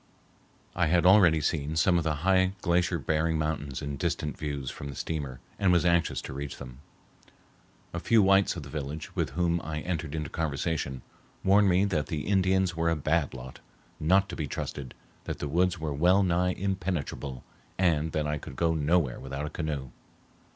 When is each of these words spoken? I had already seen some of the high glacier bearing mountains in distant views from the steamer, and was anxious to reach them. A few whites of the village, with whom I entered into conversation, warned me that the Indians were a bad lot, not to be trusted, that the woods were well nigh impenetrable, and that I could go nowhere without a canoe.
I 0.75 0.87
had 0.87 1.05
already 1.05 1.41
seen 1.41 1.75
some 1.75 1.99
of 1.99 2.03
the 2.03 2.15
high 2.25 2.53
glacier 2.63 2.97
bearing 2.97 3.37
mountains 3.37 3.83
in 3.83 3.97
distant 3.97 4.35
views 4.35 4.71
from 4.71 4.89
the 4.89 4.95
steamer, 4.95 5.41
and 5.59 5.71
was 5.71 5.85
anxious 5.85 6.23
to 6.23 6.33
reach 6.33 6.57
them. 6.57 6.79
A 7.93 7.99
few 7.99 8.23
whites 8.23 8.55
of 8.55 8.63
the 8.63 8.69
village, 8.69 9.15
with 9.15 9.29
whom 9.37 9.61
I 9.63 9.81
entered 9.81 10.15
into 10.15 10.31
conversation, 10.31 11.03
warned 11.43 11.69
me 11.69 11.85
that 11.85 12.07
the 12.07 12.25
Indians 12.25 12.75
were 12.75 12.89
a 12.89 12.95
bad 12.95 13.35
lot, 13.35 13.59
not 13.99 14.27
to 14.29 14.35
be 14.35 14.47
trusted, 14.47 14.95
that 15.25 15.37
the 15.37 15.47
woods 15.47 15.77
were 15.79 15.93
well 15.93 16.23
nigh 16.23 16.53
impenetrable, 16.53 17.43
and 17.77 18.11
that 18.13 18.25
I 18.25 18.39
could 18.39 18.55
go 18.55 18.73
nowhere 18.73 19.19
without 19.19 19.45
a 19.45 19.51
canoe. 19.51 19.91